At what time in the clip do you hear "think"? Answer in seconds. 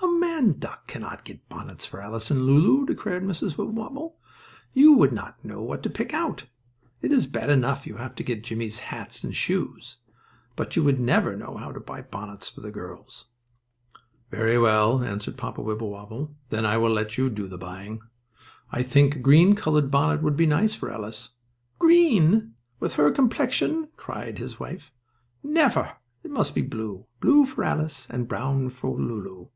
18.82-19.14